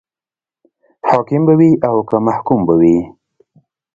حاکم 1.09 1.41
به 1.47 1.53
وي 1.59 1.71
او 1.87 1.97
که 2.09 2.17
محکوم 2.27 2.59
به 2.67 2.73
وي. 2.79 2.97